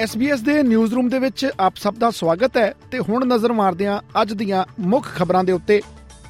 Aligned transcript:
SBS 0.00 0.40
ਦੇ 0.44 0.62
news 0.62 0.94
room 0.94 1.08
ਦੇ 1.08 1.18
ਵਿੱਚ 1.18 1.50
ਆਪ 1.60 1.76
ਸਭ 1.76 1.94
ਦਾ 1.94 2.10
ਸਵਾਗਤ 2.10 2.56
ਹੈ 2.56 2.74
ਤੇ 2.90 2.98
ਹੁਣ 2.98 3.26
ਨਜ਼ਰ 3.26 3.52
ਮਾਰਦੇ 3.52 3.86
ਹਾਂ 3.86 4.00
ਅੱਜ 4.22 4.32
ਦੀਆਂ 4.32 4.64
ਮੁੱਖ 4.80 5.14
ਖਬਰਾਂ 5.16 5.44
ਦੇ 5.44 5.52
ਉੱਤੇ। 5.52 5.82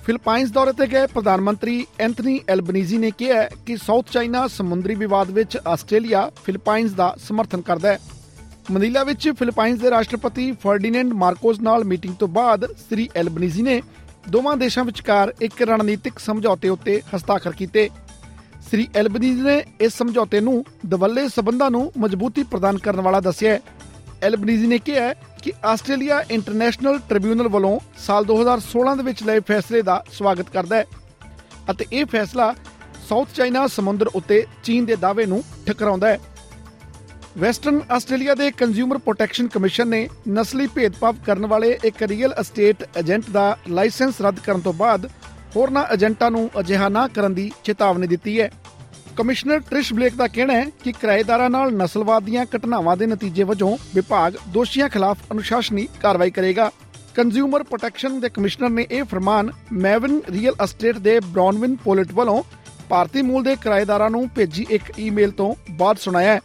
ਫਿਲੀਪਾਈਨਸ 0.05 0.51
ਦੌਰੇ 0.51 0.73
ਤੇ 0.73 0.87
ਗਏ 0.87 1.07
ਪ੍ਰਧਾਨ 1.07 1.41
ਮੰਤਰੀ 1.41 1.87
ਐਂਥਨੀ 2.01 2.41
ਐਲਬਨੀਜ਼ੀ 2.49 2.99
ਨੇ 2.99 3.11
ਕਿਹਾ 3.11 3.43
ਕਿ 3.43 3.77
ਸਾਊਥ 3.77 4.07
ਚਾਈਨਾ 4.11 4.49
ਸਮੁੰਦਰੀ 4.49 4.95
ਵਿਵਾਦ 4.95 5.31
ਵਿੱਚ 5.31 5.59
ਆਸਟ੍ਰੇਲੀਆ 5.69 6.31
ਫਿਲੀਪਾਈਨਸ 6.45 6.91
ਦਾ 6.91 7.17
ਸਮਰਥਨ 7.29 7.61
ਕਰਦਾ 7.61 7.89
ਹੈ। 7.89 7.99
ਮਨੀਲਾ 8.71 9.05
ਵਿੱਚ 9.05 9.31
ਫਿਲੀਪਾਈਨਸ 9.31 9.81
ਦੇ 9.81 9.91
ਰਾਸ਼ਟਰਪਤੀ 9.91 10.53
ਫਰਡੀਨੈਂਡ 10.53 11.13
ਮਾਰਕੋਸ 11.13 11.61
ਨਾਲ 11.61 11.85
ਮੀਟਿੰਗ 11.85 12.15
ਤੋਂ 12.15 12.29
ਬਾਅਦ 12.29 12.67
ਸ੍ਰੀ 12.67 13.11
ਐਲਬਨੀਜ਼ੀ 13.17 13.63
ਨੇ 13.63 13.83
ਦੋਵਾਂ 14.29 14.57
ਦੇਸ਼ਾਂ 14.57 14.85
ਵਿਚਕਾਰ 14.85 15.35
ਇੱਕ 15.41 15.63
ਰਣਨੀਤਿਕ 15.63 16.19
ਸਮਝੌਤੇ 16.19 16.69
ਉੱਤੇ 16.69 17.03
ਹਸਤਾਖਰ 17.17 17.53
ਕੀਤੇ। 17.53 17.91
ਸ੍ਰੀ 18.69 18.89
ਐਲਬਨੀਜ਼ 18.97 19.41
ਨੇ 19.43 19.63
ਇਸ 19.81 19.93
ਸਮਝੌਤੇ 19.93 20.41
ਨੂੰ 20.41 20.65
ਦਵੱਲੇ 20.87 21.29
ਸਬੰਧਾਂ 21.29 21.71
ਨੂੰ 21.71 21.93
ਮਜ਼ਬੂਤੀ 21.99 22.43
ਪ੍ਰਦਾਨ 22.43 22.79
ਕਰਨ 22.79 23.01
ਵਾਲਾ 23.01 23.21
ਦੱਸਿਆ 23.21 23.53
ਹੈ। 23.53 23.61
ਐਲਬਨੀਜ਼ 24.23 24.65
ਨੇ 24.65 24.79
ਕਿਹਾ 24.79 25.13
ਕਿ 25.43 25.53
ਆਸਟ੍ਰੇਲੀਆ 25.65 26.21
ਇੰਟਰਨੈਸ਼ਨਲ 26.31 26.99
ਟ੍ਰਿਬਿਊਨਲ 27.09 27.49
ਵੱਲੋਂ 27.49 27.79
ਸਾਲ 27.99 28.25
2016 28.25 28.97
ਦੇ 28.97 29.03
ਵਿੱਚ 29.03 29.23
ਲਏ 29.23 29.41
ਫੈਸਲੇ 29.41 29.83
ਦਾ 29.83 30.03
ਸਵਾਗਤ 30.13 30.51
ਕਰਦਾ 30.53 30.77
ਹੈ 30.77 30.85
ਅਤੇ 31.71 31.87
ਇਹ 31.93 32.05
ਫੈਸਲਾ 32.07 32.55
ਸਾਊਥ 33.09 33.29
ਚਾਈਨਾ 33.35 33.67
ਸਮੁੰਦਰ 33.67 34.11
ਉੱਤੇ 34.15 34.45
ਚੀਨ 34.65 34.85
ਦੇ 34.85 34.97
ਦਾਅਵੇ 34.97 35.27
ਨੂੰ 35.27 35.43
ਠਕਰਾਉਂਦਾ 35.67 36.09
ਹੈ। 36.09 36.19
ਵੈਸਟਰਨ 37.39 37.81
ਆਸਟ੍ਰੇਲੀਆ 37.91 38.35
ਦੇ 38.35 38.51
ਕੰਜ਼ਿਊਮਰ 38.51 38.99
ਪ੍ਰੋਟੈਕਸ਼ਨ 38.99 39.47
ਕਮਿਸ਼ਨ 39.49 39.89
ਨੇ 39.89 40.09
ਨਸਲੀ 40.29 40.67
ਭੇਦਭਾਵ 40.67 41.17
ਕਰਨ 41.27 41.47
ਵਾਲੇ 41.47 41.79
ਇੱਕ 41.85 42.03
ਰੀਅਲ 42.03 42.35
ਅਸਟੇਟ 42.41 42.85
ਏਜੰਟ 42.99 43.31
ਦਾ 43.31 43.45
ਲਾਇਸੈਂਸ 43.71 44.21
ਰੱਦ 44.21 44.39
ਕਰਨ 44.39 44.61
ਤੋਂ 44.61 44.73
ਬਾਅਦ 44.73 45.09
ਹੋਰਨਾਂ 45.57 45.85
ਏਜੰਟਾਂ 45.95 46.31
ਨੂੰ 46.31 46.51
ਅਜਿਹਾ 46.61 46.89
ਨਾ 46.89 47.07
ਕਰਨ 47.09 47.35
ਦੀ 47.35 47.51
ਚੇਤਾਵਨੀ 47.65 48.07
ਦਿੱਤੀ 48.07 48.41
ਹੈ। 48.41 48.51
ਕਮਿਸ਼ਨਰ 49.17 49.59
ਟ੍ਰਿਸ਼ 49.61 49.93
ਬਲੇਕ 49.95 50.15
ਦਾ 50.15 50.27
ਕਹਿਣਾ 50.27 50.53
ਹੈ 50.53 50.65
ਕਿ 50.85 50.93
ਕਿਰਾਏਦਾਰਾਂ 50.93 51.49
ਨਾਲ 51.51 51.73
ਨਸਲਵਾਦ 51.73 52.23
ਦੀਆਂ 52.23 52.45
ਘਟਨਾਵਾਂ 52.57 52.97
ਦੇ 52.97 53.07
ਨਤੀਜੇ 53.07 53.43
ਵਜੋਂ 53.43 53.77
ਵਿਭਾਗ 53.95 54.35
ਦੋਸ਼ੀਆਂ 54.49 54.89
ਖਿਲਾਫ 54.89 55.19
ਅਨੁਸ਼ਾਸਨੀ 55.33 55.87
ਕਾਰਵਾਈ 56.03 56.31
ਕਰੇਗਾ। 56.31 56.71
ਕੰਜ਼ਿਊਮਰ 57.15 57.63
ਪ੍ਰੋਟੈਕਸ਼ਨ 57.63 58.21
ਦੇ 58.21 58.29
ਕਮਿਸ਼ਨਰ 58.29 58.71
ਨੇ 58.71 58.87
ਇਹ 58.91 59.05
ਫਰਮਾਨ 59.05 59.51
ਮੈਵਨ 59.73 60.21
ਰੀਅਲ 60.31 60.55
ਅਸਟੇਟ 60.65 60.99
ਦੇ 60.99 61.21
ਬ੍ਰਾਉਨਵਿਨ 61.21 61.77
ਪੋਲਿਟ 61.77 62.13
ਵੱਲੋਂ 62.13 62.43
ਭਾਰਤੀ 62.89 63.23
ਮੂਲ 63.23 63.43
ਦੇ 63.43 63.57
ਕਿਰਾਏਦਾਰਾਂ 63.57 64.11
ਨੂੰ 64.11 64.29
ਭੇਜੀ 64.29 64.67
ਇੱਕ 64.71 64.93
ਈਮੇਲ 65.01 65.31
ਤੋਂ 65.31 65.55
ਬਾਅਦ 65.71 65.99
ਸੁਣਾਇਆ 65.99 66.35
ਹੈ। 66.35 66.41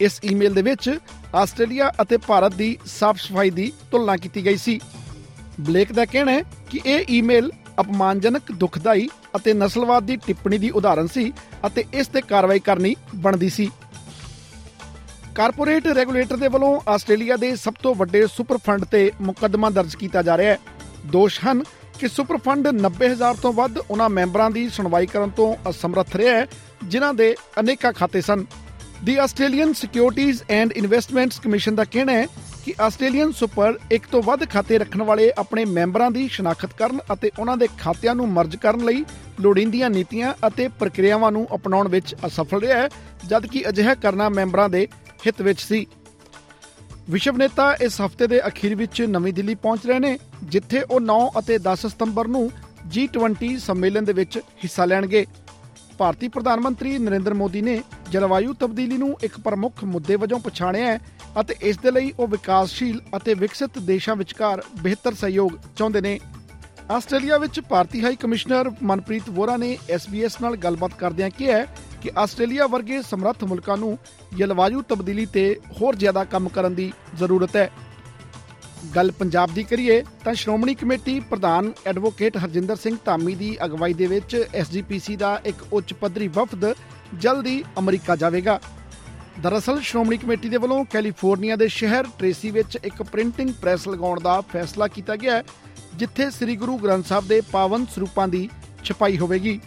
ਇਸ 0.00 0.20
ਈਮੇਲ 0.24 0.54
ਦੇ 0.54 0.62
ਵਿੱਚ 0.62 0.98
ਆਸਟ੍ਰੇਲੀਆ 1.34 1.90
ਅਤੇ 2.02 2.16
ਭਾਰਤ 2.16 2.54
ਦੀ 2.54 2.76
ਸਾਫ਼ 2.86 3.20
ਸਫ਼ਾਈ 3.20 3.50
ਦੀ 3.50 3.72
ਤੁਲਨਾ 3.90 4.16
ਕੀਤੀ 4.16 4.44
ਗਈ 4.44 4.56
ਸੀ। 4.56 4.78
ਬਲੇਕ 5.60 5.92
ਦਾ 5.92 6.04
ਕਹਿਣਾ 6.04 6.32
ਹੈ 6.32 6.42
ਕਿ 6.70 6.80
ਇਹ 6.86 7.04
ਈਮੇਲ 7.10 7.50
ਅਪਮਾਨਜਨਕ, 7.80 8.52
ਦੁਖਦਾਈ 8.52 9.08
ਅਤੇ 9.36 9.54
ਨਸਲਵਾਦ 9.54 10.02
ਦੀ 10.02 10.16
ਟਿੱਪਣੀ 10.16 10.58
ਦੀ 10.58 10.70
ਉਦਾਹਰਣ 10.70 11.06
ਸੀ 11.06 11.32
ਅਤੇ 11.66 11.84
ਇਸ 11.94 12.06
ਤੇ 12.06 12.20
ਕਾਰਵਾਈ 12.20 12.58
ਕਰਨੀ 12.58 12.94
ਬਣਦੀ 13.14 13.48
ਸੀ। 13.48 13.70
ਕਾਰਪੋਰੇਟ 15.34 15.86
ਰੈਗੂਲੇਟਰ 15.86 16.36
ਦੇ 16.36 16.48
ਵੱਲੋਂ 16.48 16.80
ਆਸਟ੍ਰੇਲੀਆ 16.88 17.36
ਦੇ 17.36 17.56
ਸਭ 17.56 17.74
ਤੋਂ 17.82 17.94
ਵੱਡੇ 17.94 18.26
ਸੁਪਰ 18.26 18.56
ਫੰਡ 18.56 18.84
ਤੇ 18.84 19.10
ਮੁਕੱਦਮਾ 19.20 19.70
ਦਰਜ 19.70 19.94
ਕੀਤਾ 19.94 20.22
ਜਾ 20.22 20.36
ਰਿਹਾ 20.36 20.52
ਹੈ। 20.52 20.58
ਦੋਸ਼ 21.06 21.40
ਹਨ 21.44 21.62
ਕਿ 21.98 22.08
ਸੁਪਰ 22.08 22.36
ਫੰਡ 22.36 22.68
90000 22.68 23.36
ਤੋਂ 23.42 23.52
ਵੱਧ 23.52 23.78
ਉਹਨਾਂ 23.78 24.08
ਮੈਂਬਰਾਂ 24.08 24.50
ਦੀ 24.50 24.68
ਸੁਣਵਾਈ 24.68 25.06
ਕਰਨ 25.06 25.30
ਤੋਂ 25.30 25.56
ਅਸਮਰੱਥ 25.70 26.16
ਰਿਹਾ 26.16 26.36
ਹੈ, 26.36 26.46
ਜਿਨ੍ਹਾਂ 26.84 27.14
ਦੇ 27.14 27.34
ਅਨੇਕਾਂ 27.60 27.92
ਖਾਤੇ 27.92 28.20
ਸਨ। 28.20 28.44
ਦੀ 29.04 29.16
Australian 29.16 29.72
Securities 29.72 30.42
and 30.48 30.72
Investments 30.72 31.40
Commission 31.40 31.74
ਦਾ 31.74 31.84
ਕਹਿਣਾ 31.84 32.12
ਹੈ 32.12 32.26
ਕਿ 32.64 32.72
ਆਸਟ੍ਰੇਲੀਅਨ 32.80 33.32
ਸੁਪਰ 33.32 33.78
ਇੱਕ 33.92 34.06
ਤੋਂ 34.06 34.22
ਵੱਧ 34.22 34.44
ਖਾਤੇ 34.48 34.78
ਰੱਖਣ 34.78 35.02
ਵਾਲੇ 35.02 35.30
ਆਪਣੇ 35.38 35.64
ਮੈਂਬਰਾਂ 35.64 36.10
ਦੀ 36.10 36.26
ਸ਼ਨਾਖਤ 36.28 36.72
ਕਰਨ 36.78 36.98
ਅਤੇ 37.12 37.30
ਉਹਨਾਂ 37.38 37.56
ਦੇ 37.56 37.68
ਖਾਤਿਆਂ 37.78 38.14
ਨੂੰ 38.14 38.28
ਮਰਜ 38.28 38.56
ਕਰਨ 38.56 38.84
ਲਈ 38.84 39.04
ਲੋੜੀਂਦੀਆਂ 39.40 39.90
ਨੀਤੀਆਂ 39.90 40.34
ਅਤੇ 40.46 40.68
ਪ੍ਰਕਿਰਿਆਵਾਂ 40.68 41.32
ਨੂੰ 41.32 41.46
ਅਪਣਾਉਣ 41.54 41.88
ਵਿੱਚ 41.88 42.14
ਅਸਫਲ 42.26 42.60
ਰਿਹਾ 42.60 42.78
ਹੈ, 42.78 42.88
ਜਦਕਿ 43.26 43.68
ਅਜਿਹਾ 43.68 43.94
ਕਰਨਾ 43.94 44.28
ਮੈਂਬਰਾਂ 44.28 44.68
ਦੇ 44.68 44.86
ਹਿੱਤ 45.26 45.42
ਵਿੱਚ 45.42 45.60
ਸੀ। 45.60 45.86
ਵਿਸ਼ਵ 47.10 47.36
ਨੇਤਾ 47.36 47.72
ਇਸ 47.80 48.00
ਹਫ਼ਤੇ 48.00 48.26
ਦੇ 48.26 48.40
ਅਖੀਰ 48.46 48.74
ਵਿੱਚ 48.74 49.02
ਨਵੀਂ 49.02 49.32
ਦਿੱਲੀ 49.32 49.54
ਪਹੁੰਚ 49.54 49.86
ਰਹੇ 49.86 49.98
ਨੇ, 49.98 50.18
ਜਿੱਥੇ 50.44 50.82
ਉਹ 50.82 51.00
9 51.00 51.18
ਅਤੇ 51.38 51.58
10 51.58 51.86
ਸਤੰਬਰ 51.86 52.28
ਨੂੰ 52.28 52.50
G20 52.94 53.56
ਸੰਮੇਲਨ 53.58 54.04
ਦੇ 54.04 54.12
ਵਿੱਚ 54.12 54.38
ਹਿੱਸਾ 54.64 54.84
ਲੈਣਗੇ। 54.84 55.24
ਭਾਰਤੀ 55.98 56.28
ਪ੍ਰਧਾਨ 56.28 56.60
ਮੰਤਰੀ 56.60 56.98
ਨਰਿੰਦਰ 56.98 57.34
ਮੋਦੀ 57.34 57.60
ਨੇ 57.60 57.80
ਜਲਵਾਯੂ 58.12 58.52
ਤਬਦੀਲੀ 58.52 58.96
ਨੂੰ 58.96 59.16
ਇੱਕ 59.22 59.38
ਪ੍ਰਮੁੱਖ 59.40 59.84
ਮੁੱਦੇ 59.84 60.16
ਵਜੋਂ 60.16 60.38
ਪਛਾਣਿਆ 60.40 60.86
ਹੈ 60.86 60.98
ਅਤੇ 61.40 61.54
ਇਸ 61.60 61.78
ਦੇ 61.78 61.90
ਲਈ 61.90 62.12
ਉਹ 62.18 62.28
ਵਿਕਾਸਸ਼ੀਲ 62.28 63.00
ਅਤੇ 63.16 63.34
ਵਿਕਸਿਤ 63.34 63.78
ਦੇਸ਼ਾਂ 63.78 64.16
ਵਿਚਕਾਰ 64.16 64.62
ਬਿਹਤਰ 64.82 65.14
ਸਹਿਯੋਗ 65.14 65.52
ਚਾਹੁੰਦੇ 65.76 66.00
ਨੇ। 66.00 66.18
ਆਸਟ੍ਰੇਲੀਆ 66.90 67.38
ਵਿੱਚ 67.38 67.60
ਭਾਰਤੀ 67.60 68.04
ਹਾਈ 68.04 68.16
ਕਮਿਸ਼ਨਰ 68.16 68.70
ਮਨਪ੍ਰੀਤ 68.82 69.30
ਵੋਰਾ 69.30 69.56
ਨੇ 69.56 69.78
SBS 69.94 70.36
ਨਾਲ 70.42 70.56
ਗੱਲਬਾਤ 70.56 70.94
ਕਰਦਿਆਂ 70.98 71.30
ਕਿਹਾ 71.30 71.64
ਕਿ 72.02 72.10
ਆਸਟ੍ਰੇਲੀਆ 72.18 72.66
ਵਰਗੇ 72.66 73.02
ਸਮਰੱਥ 73.02 73.44
ਮੁਲਕਾਂ 73.44 73.76
ਨੂੰ 73.76 73.98
ਜਲਵਾਯੂ 74.36 74.82
ਤਬਦੀਲੀ 74.82 75.26
ਤੇ 75.26 75.44
ਹੋਰ 75.80 75.96
ਜ਼ਿਆਦਾ 75.96 76.24
ਕੰਮ 76.24 76.48
ਕਰਨ 76.48 76.74
ਦੀ 76.74 76.92
ਜ਼ਰੂਰਤ 77.16 77.56
ਹੈ। 77.56 77.70
ਗੱਲ 78.96 79.10
ਪੰਜਾਬ 79.10 79.50
ਦੀ 79.54 79.62
ਕਰੀਏ 79.64 80.02
ਤਾਂ 80.24 80.34
ਸ਼੍ਰੋਮਣੀ 80.34 80.74
ਕਮੇਟੀ 80.74 81.20
ਪ੍ਰਧਾਨ 81.20 81.72
ਐਡਵੋਕੇਟ 81.86 82.36
ਹਰਜਿੰਦਰ 82.36 82.76
ਸਿੰਘ 82.76 82.96
ਧਾਮੀ 83.04 83.34
ਦੀ 83.34 83.56
ਅਗਵਾਈ 83.64 83.92
ਦੇ 83.92 84.06
ਵਿੱਚ 84.06 84.44
ਐਸਜੀਪੀਸੀ 84.54 85.16
ਦਾ 85.16 85.40
ਇੱਕ 85.44 85.56
ਉੱਚ 85.72 85.92
ਪੱਧਰੀ 85.94 86.28
ਵਫਦ 86.28 86.64
ਜਲਦੀ 87.14 87.62
ਅਮਰੀਕਾ 87.78 88.16
ਜਾਵੇਗਾ। 88.16 88.58
ਦਰਅਸਲ, 89.42 89.80
ਸ਼੍ਰੋਮਣੀ 89.80 90.16
ਕਮੇਟੀ 90.18 90.48
ਦੇ 90.48 90.56
ਵੱਲੋਂ 90.56 90.84
ਕੈਲੀਫੋਰਨੀਆ 90.84 91.56
ਦੇ 91.56 91.68
ਸ਼ਹਿਰ 91.68 92.06
ਟ੍ਰੇਸੀ 92.18 92.50
ਵਿੱਚ 92.50 92.78
ਇੱਕ 92.84 93.02
ਪ੍ਰਿੰਟਿੰਗ 93.02 93.50
ਪ੍ਰੈਸ 93.60 93.86
ਲਗਾਉਣ 93.88 94.20
ਦਾ 94.20 94.40
ਫੈਸਲਾ 94.52 94.88
ਕੀਤਾ 94.88 95.16
ਗਿਆ 95.16 95.36
ਹੈ, 95.36 95.44
ਜਿੱਥੇ 95.96 96.30
ਸ੍ਰੀ 96.30 96.56
ਗੁਰੂ 96.56 96.76
ਗ੍ਰੰਥ 96.78 97.06
ਸਾਹਿਬ 97.06 97.26
ਦੇ 97.28 97.40
ਪਾਵਨ 97.52 97.86
ਸਰੂਪਾਂ 97.94 98.28
ਦੀ 98.28 98.48
ਛਪਾਈ 98.84 99.18
ਹੋਵੇਗੀ। 99.18 99.58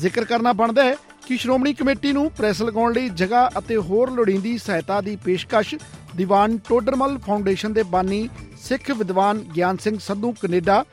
ਜ਼ਿਕਰ 0.00 0.24
ਕਰਨਾ 0.24 0.52
ਬਣਦਾ 0.52 0.84
ਹੈ 0.84 0.96
ਕਿ 1.26 1.36
ਸ਼੍ਰੋਮਣੀ 1.36 1.72
ਕਮੇਟੀ 1.74 2.12
ਨੂੰ 2.12 2.30
ਪ੍ਰੈਸ 2.30 2.62
ਲਗਾਉਣ 2.62 2.92
ਲਈ 2.92 3.08
ਜਗ੍ਹਾ 3.08 3.48
ਅਤੇ 3.58 3.76
ਹੋਰ 3.76 4.10
ਲੋੜੀਂਦੀ 4.10 4.56
ਸਹਾਇਤਾ 4.58 5.00
ਦੀ 5.00 5.16
ਪੇਸ਼ਕਸ਼ 5.24 5.74
ਦੀਵਾਨ 6.16 6.58
ਟੋਡਰਮਲ 6.68 7.18
ਫਾਊਂਡੇਸ਼ਨ 7.18 7.72
ਦੇ 7.72 7.82
ਬਾਨੀ 7.82 8.28
ਸਿੱਖ 8.62 8.90
ਵਿਦਵਾਨ 8.90 9.38
ਗਿਆਨ 9.56 9.76
ਸਿੰਘ 9.76 9.98
ਸੰਧੂ, 9.98 10.32
ਕੈਨੇਡਾ, 10.32 10.84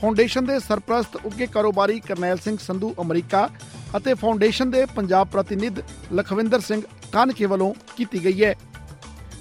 ਫਾਊਂਡੇਸ਼ਨ 0.00 0.44
ਦੇ 0.44 0.58
ਸਰਪ੍ਰਸਤ 0.58 1.16
ਉੱਗੇ 1.24 1.46
ਕਾਰੋਬਾਰੀ 1.46 2.00
ਕਰਨੈਲ 2.00 2.38
ਸਿੰਘ 2.38 2.56
ਸੰਧੂ, 2.58 2.94
ਅਮਰੀਕਾ 3.00 3.48
ਅਤੇ 3.96 4.14
ਫਾਊਂਡੇਸ਼ਨ 4.14 4.70
ਦੇ 4.70 4.86
ਪੰਜਾਬ 4.86 5.28
ਪ੍ਰਤੀਨਿਧ 5.28 5.74
ਲਖਵਿੰਦਰ 6.14 6.60
ਸਿੰਘ 6.60 6.82
ਕਾਨਕੇ 7.12 7.46
ਵੱਲੋਂ 7.46 7.74
ਕੀਤੀ 7.96 8.24
ਗਈ 8.24 8.44
ਹੈ। 8.44 8.54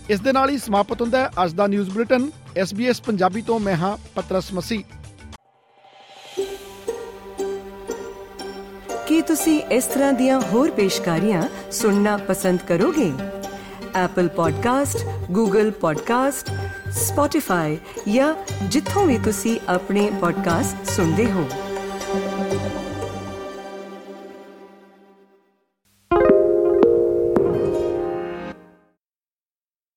ਇਸ 0.09 0.19
ਦੇ 0.19 0.31
ਨਾਲ 0.31 0.49
ਹੀ 0.49 0.57
ਸਮਾਪਤ 0.57 1.01
ਹੁੰਦਾ 1.01 1.17
ਹੈ 1.17 1.29
ਅੱਜ 1.45 1.53
ਦਾ 1.53 1.67
ਨਿਊਜ਼ 1.67 1.89
ਬੁਲੇਟਿਨ। 1.89 2.31
SBS 2.61 2.95
ਪੰਜਾਬੀ 3.05 3.41
ਤੋਂ 3.41 3.59
ਮੈਂ 3.59 3.75
ਹਾਂ 3.75 3.97
ਪਤਰਸ 4.15 4.53
ਮਸੀ 4.53 4.83
ਕੀ 9.07 9.21
ਤੁਸੀਂ 9.21 9.61
ਇਸ 9.61 9.85
ਤਰ੍ਹਾਂ 9.85 10.13
ਦੀਆਂ 10.13 10.41
ਹੋਰ 10.41 10.71
ਪੇਸ਼ਕਾਰੀਆਂ 10.71 11.71
ਸੁਣਨਾ 11.71 12.17
ਪਸੰਦ 12.17 12.59
ਕਰੋਗੇ? 12.67 13.11
Apple 14.05 14.29
Podcast, 14.29 14.99
Google 15.37 15.67
Podcast, 15.67 16.53
Spotify 16.89 17.77
ਜਾਂ 18.13 18.35
ਜਿੱਥੋਂ 18.63 19.05
ਵੀ 19.05 19.17
ਤੁਸੀਂ 19.17 19.59
ਆਪਣੇ 19.69 20.11
ਪੋਡਕਾਸਟ 20.21 20.89
ਸੁਣਦੇ 20.89 21.31
ਹੋ। 21.31 21.49